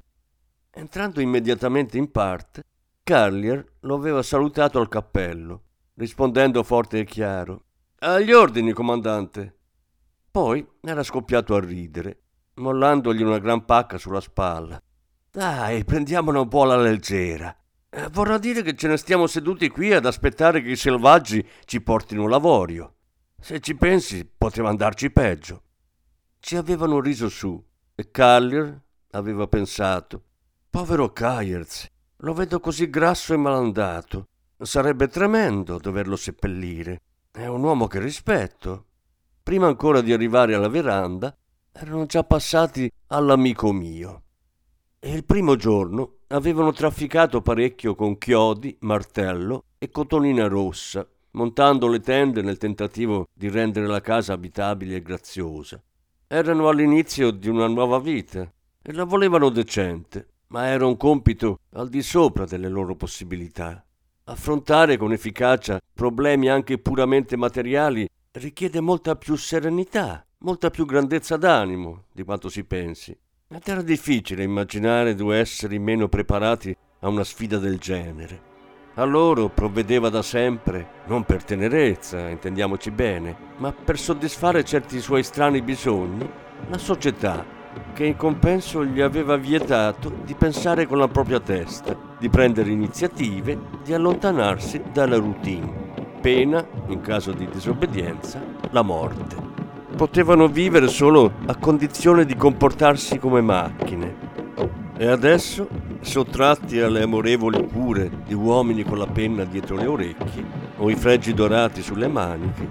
Entrando 0.70 1.20
immediatamente 1.20 1.98
in 1.98 2.10
parte, 2.10 2.62
Carlier 3.02 3.64
lo 3.80 3.94
aveva 3.94 4.22
salutato 4.22 4.78
al 4.78 4.88
cappello, 4.88 5.62
rispondendo 5.94 6.62
forte 6.62 6.98
e 6.98 7.04
chiaro 7.04 7.62
Agli 7.98 8.32
ordini, 8.32 8.72
comandante. 8.72 9.56
Poi 10.30 10.66
era 10.82 11.02
scoppiato 11.02 11.54
a 11.54 11.60
ridere, 11.60 12.24
mollandogli 12.54 13.22
una 13.22 13.38
gran 13.38 13.64
pacca 13.64 13.96
sulla 13.96 14.20
spalla. 14.20 14.80
Dai, 15.30 15.84
prendiamola 15.84 16.40
un 16.40 16.48
po' 16.48 16.62
alla 16.62 16.76
leggera. 16.76 17.56
Eh, 17.88 18.08
vorrà 18.10 18.36
dire 18.36 18.62
che 18.62 18.74
ce 18.74 18.88
ne 18.88 18.96
stiamo 18.96 19.26
seduti 19.26 19.68
qui 19.68 19.92
ad 19.92 20.04
aspettare 20.04 20.60
che 20.60 20.70
i 20.70 20.76
selvaggi 20.76 21.46
ci 21.64 21.80
portino 21.80 22.26
l'avorio. 22.26 22.94
Se 23.40 23.60
ci 23.60 23.76
pensi, 23.76 24.28
poteva 24.36 24.68
andarci 24.68 25.10
peggio. 25.10 25.62
Ci 26.46 26.54
avevano 26.54 27.00
riso 27.00 27.28
su 27.28 27.60
e 27.96 28.10
Callier 28.12 28.80
aveva 29.10 29.48
pensato: 29.48 30.22
Povero 30.70 31.12
Kayers, 31.12 31.88
lo 32.18 32.34
vedo 32.34 32.60
così 32.60 32.88
grasso 32.88 33.34
e 33.34 33.36
malandato. 33.36 34.28
Sarebbe 34.56 35.08
tremendo 35.08 35.78
doverlo 35.78 36.14
seppellire. 36.14 37.00
È 37.32 37.46
un 37.46 37.64
uomo 37.64 37.88
che 37.88 37.98
rispetto. 37.98 38.84
Prima 39.42 39.66
ancora 39.66 40.00
di 40.00 40.12
arrivare 40.12 40.54
alla 40.54 40.68
veranda, 40.68 41.36
erano 41.72 42.06
già 42.06 42.22
passati 42.22 42.88
all'amico 43.08 43.72
mio. 43.72 44.22
E 45.00 45.12
il 45.12 45.24
primo 45.24 45.56
giorno 45.56 46.18
avevano 46.28 46.70
trafficato 46.70 47.42
parecchio 47.42 47.96
con 47.96 48.18
chiodi, 48.18 48.76
martello 48.82 49.64
e 49.78 49.90
cotonina 49.90 50.46
rossa, 50.46 51.04
montando 51.32 51.88
le 51.88 51.98
tende 51.98 52.40
nel 52.40 52.56
tentativo 52.56 53.26
di 53.34 53.48
rendere 53.48 53.88
la 53.88 54.00
casa 54.00 54.34
abitabile 54.34 54.94
e 54.94 55.02
graziosa. 55.02 55.82
Erano 56.28 56.68
all'inizio 56.68 57.30
di 57.30 57.48
una 57.48 57.68
nuova 57.68 58.00
vita 58.00 58.52
e 58.82 58.92
la 58.92 59.04
volevano 59.04 59.48
decente, 59.48 60.26
ma 60.48 60.66
era 60.66 60.84
un 60.84 60.96
compito 60.96 61.60
al 61.74 61.88
di 61.88 62.02
sopra 62.02 62.44
delle 62.44 62.68
loro 62.68 62.96
possibilità. 62.96 63.84
Affrontare 64.24 64.96
con 64.96 65.12
efficacia 65.12 65.80
problemi 65.94 66.48
anche 66.48 66.78
puramente 66.78 67.36
materiali 67.36 68.08
richiede 68.32 68.80
molta 68.80 69.14
più 69.14 69.36
serenità, 69.36 70.26
molta 70.38 70.70
più 70.70 70.84
grandezza 70.84 71.36
d'animo 71.36 72.06
di 72.12 72.24
quanto 72.24 72.48
si 72.48 72.64
pensi. 72.64 73.16
Ed 73.46 73.62
era 73.64 73.82
difficile 73.82 74.42
immaginare 74.42 75.14
due 75.14 75.38
esseri 75.38 75.78
meno 75.78 76.08
preparati 76.08 76.76
a 77.00 77.08
una 77.08 77.22
sfida 77.22 77.58
del 77.58 77.78
genere. 77.78 78.54
A 78.98 79.04
loro 79.04 79.50
provvedeva 79.50 80.08
da 80.08 80.22
sempre, 80.22 81.02
non 81.08 81.24
per 81.24 81.44
tenerezza, 81.44 82.30
intendiamoci 82.30 82.90
bene, 82.90 83.36
ma 83.58 83.70
per 83.70 83.98
soddisfare 83.98 84.64
certi 84.64 85.00
suoi 85.00 85.22
strani 85.22 85.60
bisogni, 85.60 86.26
la 86.70 86.78
società, 86.78 87.44
che 87.92 88.06
in 88.06 88.16
compenso 88.16 88.82
gli 88.86 89.02
aveva 89.02 89.36
vietato 89.36 90.10
di 90.24 90.32
pensare 90.32 90.86
con 90.86 90.96
la 90.96 91.08
propria 91.08 91.40
testa, 91.40 91.94
di 92.18 92.30
prendere 92.30 92.70
iniziative, 92.70 93.58
di 93.84 93.92
allontanarsi 93.92 94.80
dalla 94.90 95.18
routine. 95.18 95.92
Pena, 96.22 96.66
in 96.86 97.02
caso 97.02 97.32
di 97.32 97.46
disobbedienza, 97.50 98.40
la 98.70 98.80
morte 98.80 99.36
potevano 99.94 100.48
vivere 100.48 100.88
solo 100.88 101.32
a 101.44 101.56
condizione 101.56 102.24
di 102.24 102.34
comportarsi 102.34 103.18
come 103.18 103.42
macchine. 103.42 104.25
E 104.98 105.06
adesso, 105.08 105.68
sottratti 106.00 106.80
alle 106.80 107.02
amorevoli 107.02 107.68
cure 107.68 108.10
di 108.24 108.32
uomini 108.32 108.82
con 108.82 108.96
la 108.96 109.06
penna 109.06 109.44
dietro 109.44 109.76
le 109.76 109.84
orecchie 109.84 110.42
o 110.78 110.88
i 110.88 110.94
fregi 110.94 111.34
dorati 111.34 111.82
sulle 111.82 112.08
maniche, 112.08 112.66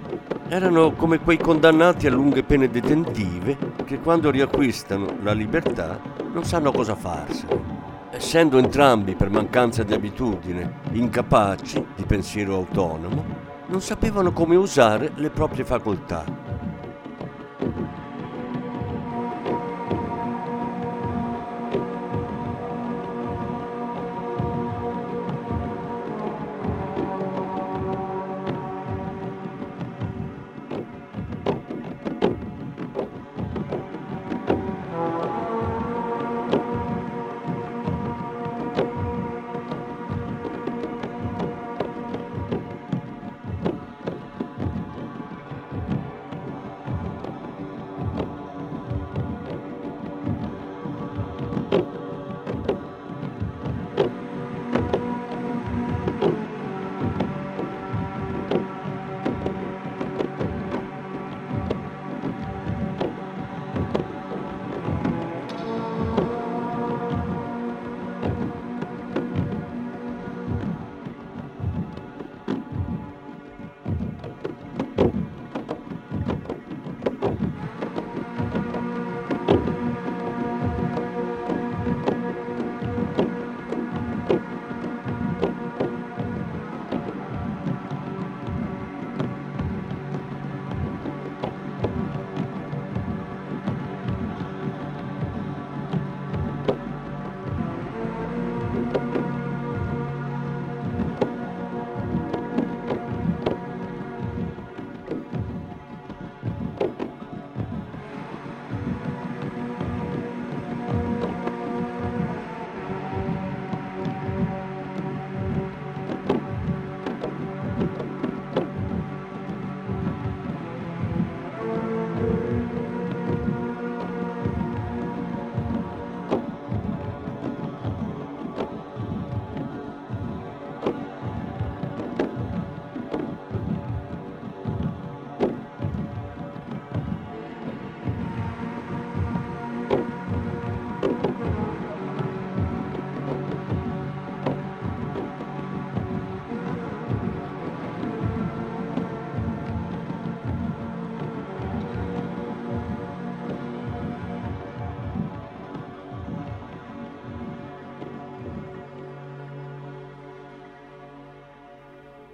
erano 0.48 0.90
come 0.94 1.20
quei 1.20 1.38
condannati 1.38 2.08
a 2.08 2.10
lunghe 2.10 2.42
pene 2.42 2.68
detentive 2.68 3.56
che 3.84 4.00
quando 4.00 4.30
riacquistano 4.30 5.18
la 5.22 5.32
libertà 5.32 6.00
non 6.32 6.42
sanno 6.42 6.72
cosa 6.72 6.96
farsene. 6.96 7.84
Essendo 8.10 8.58
entrambi 8.58 9.14
per 9.14 9.30
mancanza 9.30 9.84
di 9.84 9.94
abitudine 9.94 10.80
incapaci 10.90 11.84
di 11.94 12.02
pensiero 12.02 12.56
autonomo, 12.56 13.24
non 13.68 13.80
sapevano 13.80 14.32
come 14.32 14.56
usare 14.56 15.12
le 15.14 15.30
proprie 15.30 15.64
facoltà 15.64 16.24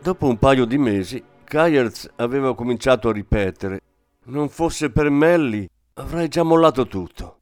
Dopo 0.03 0.27
un 0.27 0.37
paio 0.37 0.65
di 0.65 0.79
mesi, 0.79 1.23
Kayerz 1.45 2.11
aveva 2.17 2.57
cominciato 2.57 3.09
a 3.09 3.13
ripetere: 3.13 3.81
Non 4.25 4.49
fosse 4.49 4.91
per 4.91 5.09
Melly, 5.11 5.65
avrei 5.95 6.27
già 6.27 6.43
mollato 6.43 6.89
tutto. 6.89 7.39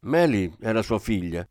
Melly 0.00 0.50
era 0.58 0.80
sua 0.80 0.98
figlia. 0.98 1.46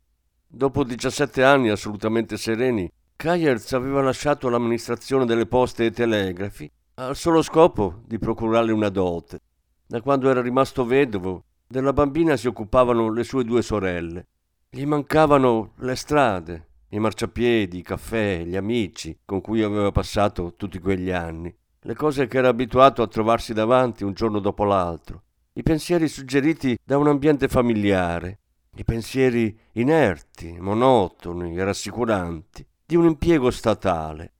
Dopo 0.48 0.82
17 0.82 1.44
anni 1.44 1.68
assolutamente 1.68 2.36
sereni, 2.36 2.90
Kayerz 3.14 3.72
aveva 3.74 4.02
lasciato 4.02 4.48
l'amministrazione 4.48 5.26
delle 5.26 5.46
poste 5.46 5.86
e 5.86 5.92
telegrafi 5.92 6.68
al 6.94 7.14
solo 7.14 7.40
scopo 7.42 8.02
di 8.04 8.18
procurarle 8.18 8.72
una 8.72 8.88
dote. 8.88 9.38
Da 9.86 10.00
quando 10.00 10.28
era 10.28 10.42
rimasto 10.42 10.84
vedovo, 10.84 11.44
della 11.68 11.92
bambina 11.92 12.36
si 12.36 12.48
occupavano 12.48 13.12
le 13.12 13.22
sue 13.22 13.44
due 13.44 13.62
sorelle. 13.62 14.26
Gli 14.70 14.84
mancavano 14.84 15.74
le 15.76 15.94
strade, 15.94 16.66
i 16.90 16.98
marciapiedi, 16.98 17.78
i 17.78 17.82
caffè, 17.82 18.44
gli 18.44 18.56
amici 18.56 19.18
con 19.24 19.40
cui 19.40 19.62
aveva 19.62 19.90
passato 19.90 20.54
tutti 20.56 20.78
quegli 20.78 21.10
anni, 21.10 21.54
le 21.80 21.94
cose 21.94 22.26
che 22.26 22.38
era 22.38 22.48
abituato 22.48 23.02
a 23.02 23.08
trovarsi 23.08 23.52
davanti 23.52 24.04
un 24.04 24.12
giorno 24.12 24.38
dopo 24.38 24.64
l'altro, 24.64 25.22
i 25.52 25.62
pensieri 25.62 26.08
suggeriti 26.08 26.78
da 26.82 26.98
un 26.98 27.08
ambiente 27.08 27.48
familiare, 27.48 28.38
i 28.76 28.84
pensieri 28.84 29.58
inerti, 29.72 30.56
monotoni 30.58 31.56
rassicuranti, 31.62 32.66
di 32.84 32.96
un 32.96 33.06
impiego 33.06 33.50
statale. 33.50 34.32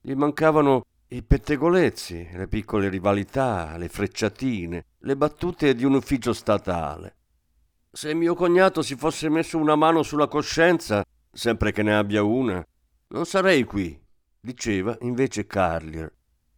Gli 0.00 0.14
mancavano 0.14 0.84
i 1.08 1.22
pettegolezzi, 1.22 2.28
le 2.32 2.48
piccole 2.48 2.88
rivalità, 2.88 3.76
le 3.76 3.88
frecciatine, 3.88 4.86
le 4.98 5.16
battute 5.16 5.74
di 5.74 5.84
un 5.84 5.94
ufficio 5.94 6.32
statale. 6.32 7.16
Se 7.90 8.12
mio 8.14 8.34
cognato 8.34 8.82
si 8.82 8.96
fosse 8.96 9.28
messo 9.28 9.58
una 9.58 9.76
mano 9.76 10.02
sulla 10.02 10.26
coscienza, 10.26 11.04
sempre 11.34 11.72
che 11.72 11.82
ne 11.82 11.94
abbia 11.94 12.22
una, 12.22 12.64
non 13.08 13.26
sarei 13.26 13.64
qui, 13.64 14.00
diceva 14.40 14.96
invece 15.00 15.46
Carlier. 15.46 16.12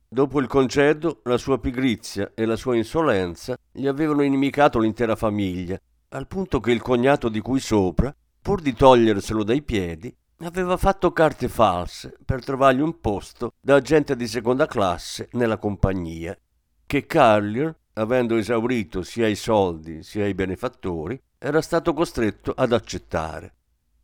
Dopo 0.08 0.40
il 0.40 0.46
concedo, 0.46 1.20
la 1.24 1.36
sua 1.36 1.58
pigrizia 1.58 2.30
e 2.34 2.44
la 2.44 2.56
sua 2.56 2.76
insolenza 2.76 3.56
gli 3.72 3.86
avevano 3.86 4.22
inimicato 4.22 4.78
l'intera 4.78 5.16
famiglia, 5.16 5.80
al 6.10 6.28
punto 6.28 6.60
che 6.60 6.70
il 6.70 6.80
cognato 6.80 7.28
di 7.28 7.40
cui 7.40 7.58
sopra, 7.58 8.14
pur 8.40 8.60
di 8.60 8.72
toglierselo 8.72 9.42
dai 9.42 9.62
piedi, 9.62 10.14
aveva 10.40 10.76
fatto 10.76 11.12
carte 11.12 11.48
false 11.48 12.16
per 12.24 12.44
trovargli 12.44 12.80
un 12.80 13.00
posto 13.00 13.54
da 13.60 13.76
agente 13.76 14.14
di 14.14 14.28
seconda 14.28 14.66
classe 14.66 15.28
nella 15.32 15.58
compagnia, 15.58 16.38
che 16.86 17.06
Carlier, 17.06 17.74
avendo 17.94 18.36
esaurito 18.36 19.02
sia 19.02 19.26
i 19.26 19.34
soldi 19.34 20.02
sia 20.02 20.26
i 20.26 20.34
benefattori, 20.34 21.20
era 21.38 21.60
stato 21.60 21.92
costretto 21.92 22.52
ad 22.54 22.72
accettare. 22.72 23.55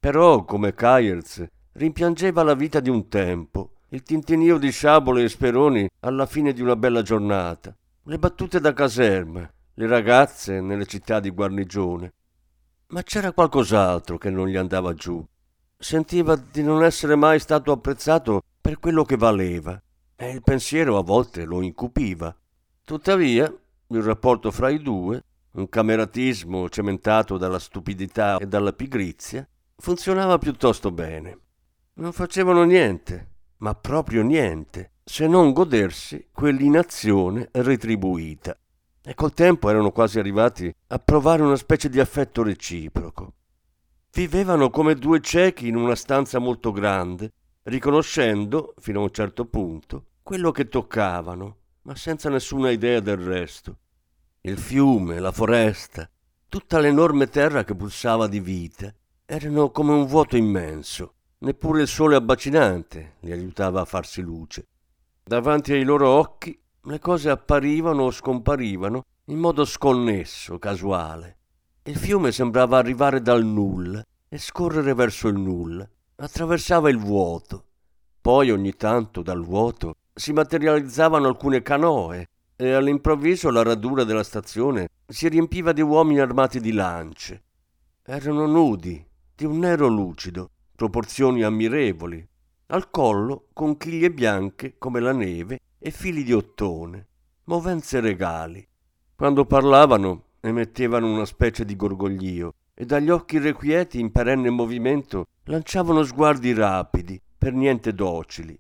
Però, 0.03 0.45
come 0.45 0.75
Kayers, 0.75 1.47
rimpiangeva 1.75 2.43
la 2.43 2.55
vita 2.55 2.81
di 2.81 2.91
un 2.91 3.07
tempo 3.07 3.75
il 3.91 4.03
tintinio 4.03 4.59
di 4.59 4.73
sciabole 4.73 5.23
e 5.23 5.29
speroni 5.29 5.89
alla 6.01 6.27
fine 6.27 6.53
di 6.53 6.61
una 6.61 6.75
bella 6.75 7.03
giornata, 7.03 7.73
le 8.03 8.19
battute 8.19 8.59
da 8.59 8.73
caserma, 8.73 9.49
le 9.75 9.87
ragazze 9.87 10.61
nelle 10.61 10.87
città 10.87 11.21
di 11.21 11.31
guarnigione. 11.31 12.13
Ma 12.89 13.05
c'era 13.05 13.31
qualcos'altro 13.31 14.19
che 14.19 14.29
non 14.29 14.49
gli 14.49 14.57
andava 14.57 14.93
giù. 14.93 15.25
Sentiva 15.79 16.35
di 16.35 16.65
non 16.65 16.83
essere 16.83 17.15
mai 17.15 17.39
stato 17.39 17.71
apprezzato 17.71 18.43
per 18.61 18.81
quello 18.81 19.05
che 19.05 19.17
valeva 19.17 19.81
e 20.17 20.31
il 20.31 20.43
pensiero 20.43 20.99
a 20.99 21.05
volte 21.05 21.45
lo 21.45 21.63
incupiva. 21.63 22.35
Tuttavia, 22.85 23.45
il 23.45 24.03
rapporto 24.03 24.51
fra 24.51 24.69
i 24.69 24.83
due, 24.83 25.23
un 25.53 25.69
cameratismo 25.69 26.69
cementato 26.71 27.39
dalla 27.39 27.61
stupidità 27.61 28.39
e 28.39 28.47
dalla 28.47 28.73
pigrizia, 28.73 29.47
funzionava 29.83 30.39
piuttosto 30.39 30.93
bene. 30.93 31.39
Non 31.95 32.13
facevano 32.13 32.63
niente, 32.63 33.31
ma 33.59 33.75
proprio 33.75 34.23
niente, 34.23 34.93
se 35.03 35.27
non 35.27 35.53
godersi 35.53 36.29
quell'inazione 36.31 37.49
retribuita. 37.51 38.57
E 39.03 39.15
col 39.15 39.35
tempo 39.35 39.69
erano 39.69 39.91
quasi 39.91 40.21
arrivati 40.21 40.73
a 40.87 40.99
provare 41.01 41.43
una 41.43 41.57
specie 41.57 41.89
di 41.89 41.99
affetto 41.99 42.45
reciproco. 42.45 43.33
Vivevano 44.13 44.71
come 44.71 44.95
due 44.95 45.21
ciechi 45.21 45.67
in 45.67 45.75
una 45.75 45.97
stanza 45.97 46.39
molto 46.39 46.71
grande, 46.71 47.33
riconoscendo, 47.65 48.75
fino 48.79 49.01
a 49.01 49.03
un 49.03 49.11
certo 49.11 49.47
punto, 49.47 50.11
quello 50.23 50.53
che 50.53 50.69
toccavano, 50.69 51.57
ma 51.83 51.97
senza 51.97 52.29
nessuna 52.29 52.71
idea 52.71 53.01
del 53.01 53.17
resto. 53.17 53.79
Il 54.43 54.59
fiume, 54.59 55.19
la 55.19 55.33
foresta, 55.33 56.09
tutta 56.49 56.79
l'enorme 56.79 57.29
terra 57.29 57.65
che 57.65 57.75
pulsava 57.75 58.29
di 58.29 58.39
vita, 58.39 58.95
erano 59.35 59.71
come 59.71 59.93
un 59.93 60.05
vuoto 60.05 60.37
immenso, 60.37 61.15
Neppure 61.43 61.81
il 61.81 61.89
sole 61.89 62.15
abbacinante 62.15 63.15
li 63.21 63.33
aiutava 63.33 63.81
a 63.81 63.85
farsi 63.85 64.21
luce. 64.21 64.69
Davanti 65.25 65.73
ai 65.73 65.83
loro 65.83 66.09
occhi 66.09 66.57
le 66.83 66.99
cose 67.01 67.31
apparivano 67.31 68.05
o 68.05 68.11
scomparivano 68.13 69.03
in 69.27 69.39
modo 69.39 69.65
sconnesso, 69.65 70.59
casuale. 70.59 71.39
Il 71.85 71.97
fiume 71.97 72.31
sembrava 72.31 72.79
arrivare 72.79 73.21
dal 73.23 73.45
nulla 73.45 74.05
e 74.29 74.39
scorrere 74.39 74.95
verso 74.95 75.27
il 75.27 75.37
nulla. 75.37 75.89
Attraversava 76.17 76.91
il 76.91 76.99
vuoto. 76.99 77.65
Poi 78.21 78.53
ogni 78.53 78.75
tanto 78.75 79.23
dal 79.23 79.43
vuoto 79.43 79.95
si 80.15 80.33
materializzavano 80.33 81.27
alcune 81.27 81.61
canoe 81.63 82.29
e 82.55 82.73
all'improvviso 82.73 83.51
la 83.51 83.65
radura 83.65 84.05
della 84.05 84.23
stazione 84.23 84.91
si 85.09 85.27
riempiva 85.27 85.73
di 85.73 85.81
uomini 85.81 86.21
armati 86.21 86.61
di 86.61 86.71
lance. 86.71 87.43
Erano 88.05 88.47
nudi, 88.47 89.05
di 89.35 89.45
un 89.45 89.59
nero 89.59 89.89
lucido, 89.89 90.51
proporzioni 90.75 91.43
ammirevoli, 91.43 92.27
al 92.67 92.91
collo 92.91 93.49
conchiglie 93.53 94.11
bianche 94.11 94.77
come 94.79 95.01
la 95.01 95.13
neve 95.13 95.61
e 95.79 95.91
fili 95.91 96.23
di 96.23 96.33
ottone, 96.33 97.07
movenze 97.45 98.01
regali. 98.01 98.67
Quando 99.15 99.45
parlavano 99.45 100.25
emettevano 100.41 101.13
una 101.13 101.25
specie 101.25 101.65
di 101.65 101.77
gorgoglio 101.77 102.55
e 102.75 102.85
dagli 102.85 103.11
occhi 103.11 103.37
irrequieti 103.37 104.01
in 104.01 104.11
perenne 104.11 104.51
movimento 104.51 105.27
lanciavano 105.45 106.03
sguardi 106.03 106.53
rapidi, 106.53 107.21
per 107.37 107.53
niente 107.53 107.93
docili. 107.93 108.59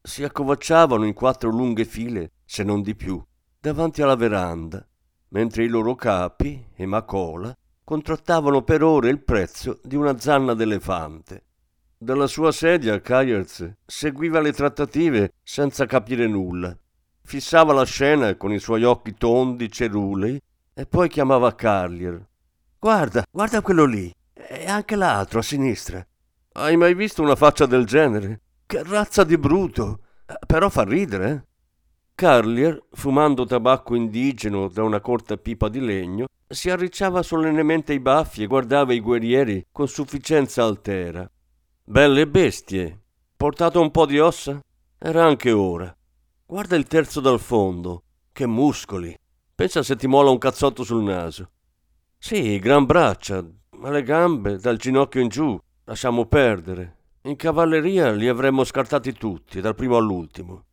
Si 0.00 0.22
accovacciavano 0.22 1.04
in 1.04 1.12
quattro 1.12 1.50
lunghe 1.50 1.84
file, 1.84 2.30
se 2.44 2.62
non 2.62 2.80
di 2.80 2.94
più, 2.94 3.22
davanti 3.60 4.02
alla 4.02 4.14
veranda, 4.14 4.86
mentre 5.28 5.64
i 5.64 5.68
loro 5.68 5.94
capi 5.94 6.66
e 6.74 6.86
Macola 6.86 7.54
contrattavano 7.90 8.62
per 8.62 8.84
ore 8.84 9.08
il 9.08 9.20
prezzo 9.20 9.80
di 9.82 9.96
una 9.96 10.16
zanna 10.16 10.54
d'elefante. 10.54 11.46
Dalla 11.98 12.28
sua 12.28 12.52
sedia 12.52 13.00
Kayers 13.00 13.78
seguiva 13.84 14.38
le 14.38 14.52
trattative 14.52 15.32
senza 15.42 15.86
capire 15.86 16.28
nulla. 16.28 16.72
Fissava 17.24 17.72
la 17.72 17.84
scena 17.84 18.36
con 18.36 18.52
i 18.52 18.60
suoi 18.60 18.84
occhi 18.84 19.14
tondi, 19.14 19.68
cerulei, 19.72 20.40
e 20.72 20.86
poi 20.86 21.08
chiamava 21.08 21.52
Carlier. 21.56 22.24
Guarda, 22.78 23.24
guarda 23.28 23.60
quello 23.60 23.86
lì. 23.86 24.14
E 24.34 24.68
anche 24.68 24.94
l'altro 24.94 25.40
a 25.40 25.42
sinistra. 25.42 26.06
Hai 26.52 26.76
mai 26.76 26.94
visto 26.94 27.22
una 27.22 27.34
faccia 27.34 27.66
del 27.66 27.86
genere? 27.86 28.40
Che 28.66 28.84
razza 28.84 29.24
di 29.24 29.36
bruto! 29.36 30.02
Però 30.46 30.68
fa 30.68 30.84
ridere, 30.84 31.30
eh? 31.30 31.42
Carlier, 32.14 32.84
fumando 32.92 33.46
tabacco 33.46 33.96
indigeno 33.96 34.68
da 34.68 34.84
una 34.84 35.00
corta 35.00 35.36
pipa 35.36 35.68
di 35.68 35.80
legno, 35.80 36.28
si 36.52 36.68
arricciava 36.68 37.22
solennemente 37.22 37.92
i 37.92 38.00
baffi 38.00 38.42
e 38.42 38.46
guardava 38.46 38.92
i 38.92 39.00
guerrieri 39.00 39.66
con 39.70 39.86
sufficienza 39.86 40.64
altera. 40.64 41.30
Belle 41.84 42.26
bestie. 42.26 42.98
Portato 43.36 43.80
un 43.80 43.90
po' 43.90 44.04
di 44.04 44.18
ossa? 44.18 44.60
Era 44.98 45.24
anche 45.24 45.52
ora. 45.52 45.96
Guarda 46.44 46.74
il 46.74 46.86
terzo 46.86 47.20
dal 47.20 47.38
fondo. 47.38 48.02
Che 48.32 48.46
muscoli. 48.46 49.16
Pensa 49.54 49.82
se 49.82 49.94
ti 49.94 50.08
mola 50.08 50.30
un 50.30 50.38
cazzotto 50.38 50.82
sul 50.82 51.04
naso. 51.04 51.50
Sì, 52.18 52.58
gran 52.58 52.84
braccia, 52.84 53.44
ma 53.76 53.90
le 53.90 54.02
gambe 54.02 54.58
dal 54.58 54.76
ginocchio 54.76 55.20
in 55.20 55.28
giù 55.28 55.58
lasciamo 55.84 56.26
perdere. 56.26 56.96
In 57.22 57.36
cavalleria 57.36 58.10
li 58.10 58.26
avremmo 58.26 58.64
scartati 58.64 59.12
tutti, 59.12 59.60
dal 59.60 59.74
primo 59.74 59.96
all'ultimo. 59.96 60.64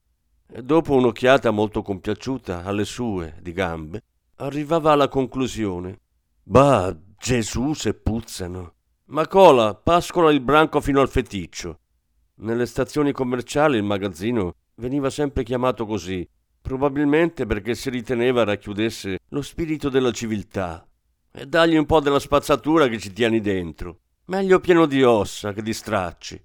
E 0.50 0.64
dopo 0.64 0.96
un'occhiata 0.96 1.52
molto 1.52 1.82
compiaciuta 1.82 2.64
alle 2.64 2.86
sue 2.86 3.38
di 3.42 3.52
gambe, 3.52 4.04
arrivava 4.38 4.92
alla 4.92 5.08
conclusione. 5.08 6.00
Bah, 6.44 6.96
Gesù 7.18 7.74
se 7.74 7.94
puzzano. 7.94 8.74
Macola, 9.06 9.74
pascola 9.74 10.32
il 10.32 10.42
branco 10.42 10.82
fino 10.82 11.02
al 11.02 11.10
feticcio. 11.10 11.80
Nelle 12.36 12.66
stazioni 12.66 13.12
commerciali 13.12 13.78
il 13.78 13.84
magazzino 13.84 14.54
veniva 14.76 15.10
sempre 15.10 15.44
chiamato 15.44 15.86
così, 15.86 16.28
probabilmente 16.62 17.46
perché 17.46 17.74
si 17.74 17.90
riteneva 17.90 18.44
racchiudesse 18.44 19.20
lo 19.30 19.42
spirito 19.42 19.90
della 19.90 20.12
civiltà. 20.12 20.88
E 21.32 21.46
dagli 21.46 21.76
un 21.76 21.86
po' 21.86 22.00
della 22.00 22.20
spazzatura 22.20 22.88
che 22.88 23.00
ci 23.00 23.14
tieni 23.14 23.42
dentro. 23.42 24.00
Meglio 24.26 24.60
pieno 24.60 24.86
di 24.86 25.04
ossa 25.04 25.54
che 25.54 25.62
di 25.62 25.74
stracci. 25.74 26.44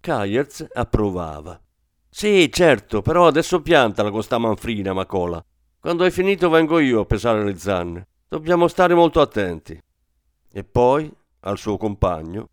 Kayerz 0.00 0.66
approvava. 0.72 1.60
Sì, 2.08 2.50
certo, 2.52 3.02
però 3.02 3.26
adesso 3.26 3.62
piantala 3.62 4.10
con 4.10 4.22
sta 4.22 4.38
manfrina, 4.38 4.92
Macola. 4.92 5.42
Quando 5.82 6.04
hai 6.04 6.12
finito 6.12 6.48
vengo 6.48 6.78
io 6.78 7.00
a 7.00 7.04
pesare 7.06 7.42
le 7.42 7.56
zanne. 7.58 8.06
Dobbiamo 8.28 8.68
stare 8.68 8.94
molto 8.94 9.20
attenti. 9.20 9.76
E 10.52 10.62
poi, 10.62 11.12
al 11.40 11.58
suo 11.58 11.76
compagno. 11.76 12.50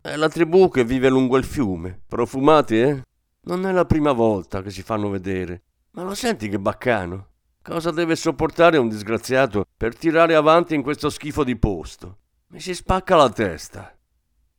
È 0.00 0.14
la 0.14 0.28
tribù 0.28 0.70
che 0.70 0.84
vive 0.84 1.08
lungo 1.08 1.36
il 1.38 1.42
fiume. 1.42 2.00
Profumati, 2.06 2.78
eh? 2.78 3.02
Non 3.46 3.66
è 3.66 3.72
la 3.72 3.84
prima 3.84 4.12
volta 4.12 4.62
che 4.62 4.70
si 4.70 4.82
fanno 4.82 5.08
vedere. 5.08 5.62
Ma 5.90 6.04
lo 6.04 6.14
senti 6.14 6.48
che 6.48 6.60
baccano? 6.60 7.30
Cosa 7.62 7.90
deve 7.90 8.14
sopportare 8.14 8.76
un 8.76 8.88
disgraziato 8.88 9.64
per 9.76 9.96
tirare 9.96 10.36
avanti 10.36 10.76
in 10.76 10.82
questo 10.82 11.10
schifo 11.10 11.42
di 11.42 11.56
posto? 11.56 12.18
Mi 12.50 12.60
si 12.60 12.76
spacca 12.76 13.16
la 13.16 13.28
testa. 13.28 13.92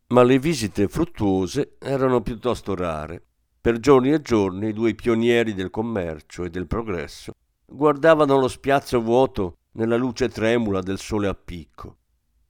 Ma 0.08 0.24
le 0.24 0.40
visite 0.40 0.90
fruttuose 0.90 1.78
erano 1.80 2.20
piuttosto 2.20 2.76
rare. 2.76 3.24
Per 3.62 3.80
giorni 3.80 4.12
e 4.12 4.22
giorni 4.22 4.68
i 4.68 4.74
due 4.74 4.94
pionieri 4.94 5.54
del 5.54 5.70
commercio 5.70 6.44
e 6.44 6.50
del 6.50 6.68
progresso 6.68 7.32
guardavano 7.72 8.38
lo 8.38 8.48
spiazzo 8.48 9.02
vuoto 9.02 9.58
nella 9.74 9.96
luce 9.96 10.30
tremula 10.30 10.82
del 10.82 10.98
sole 10.98 11.28
a 11.28 11.34
picco. 11.34 11.98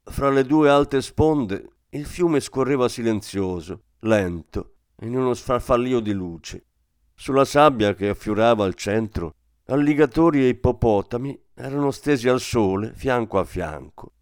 Fra 0.04 0.30
le 0.30 0.44
due 0.44 0.70
alte 0.70 1.02
sponde 1.02 1.70
il 1.90 2.06
fiume 2.06 2.40
scorreva 2.40 2.88
silenzioso, 2.88 3.82
lento, 4.00 4.74
in 5.02 5.16
uno 5.16 5.34
sfarfallio 5.34 6.00
di 6.00 6.14
luce. 6.14 6.66
Sulla 7.14 7.46
sabbia 7.46 7.94
che 7.94 8.10
affiorava 8.10 8.64
al 8.66 8.76
centro, 8.76 9.34
alligatori 9.66 10.44
e 10.44 10.48
ippopotami 10.50 11.40
erano 11.54 11.92
stesi 11.92 12.28
al 12.30 12.40
sole 12.40 12.94
fianco 12.96 13.40
a 13.40 13.44
fianco. 13.44 14.14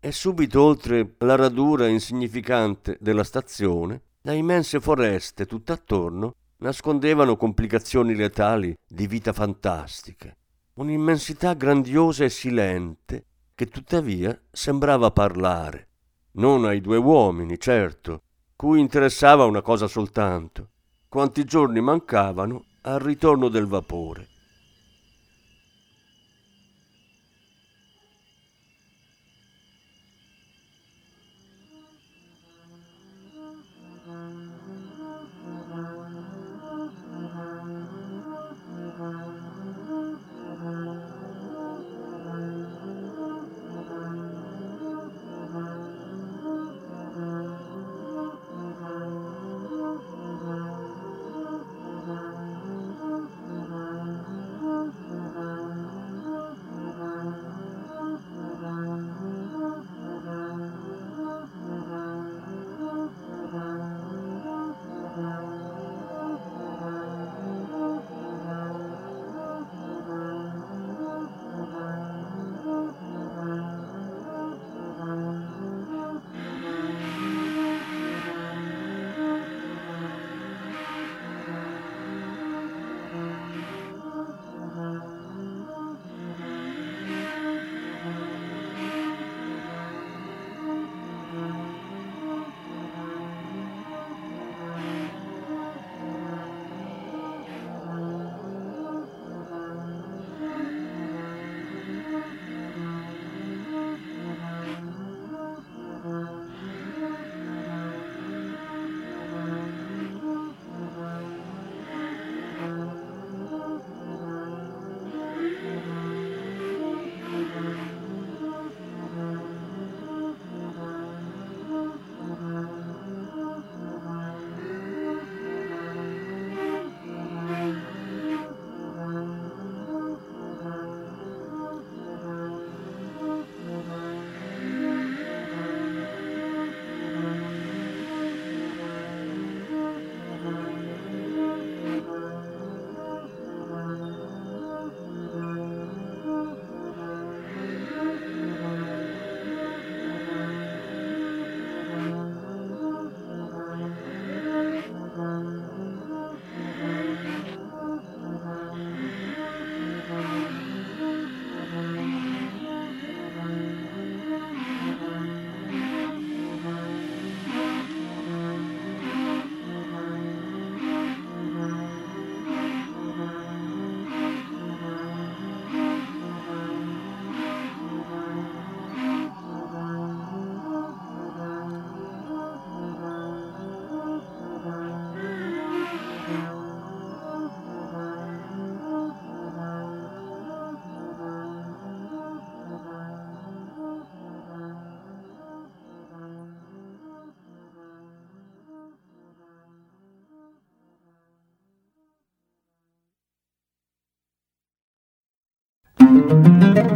E 0.00 0.12
subito 0.12 0.62
oltre 0.62 1.14
la 1.18 1.36
radura 1.36 1.86
insignificante 1.86 2.96
della 3.00 3.24
stazione, 3.24 4.02
Da 4.26 4.32
immense 4.32 4.80
foreste 4.80 5.46
tutt'attorno 5.46 6.34
nascondevano 6.56 7.36
complicazioni 7.36 8.12
letali 8.16 8.76
di 8.84 9.06
vita 9.06 9.32
fantastiche, 9.32 10.36
un'immensità 10.76 11.54
grandiosa 11.54 12.24
e 12.24 12.28
silente 12.28 13.24
che 13.54 13.66
tuttavia 13.66 14.38
sembrava 14.50 15.10
parlare, 15.10 15.88
non 16.32 16.66
ai 16.66 16.80
due 16.82 16.98
uomini, 16.98 17.58
certo, 17.58 18.22
cui 18.54 18.80
interessava 18.80 19.44
una 19.44 19.62
cosa 19.62 19.86
soltanto, 19.86 20.70
quanti 21.08 21.44
giorni 21.44 21.80
mancavano 21.80 22.64
al 22.82 23.00
ritorno 23.00 23.48
del 23.48 23.66
vapore. 23.66 24.28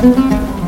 Thank 0.00 0.54
you. 0.54 0.59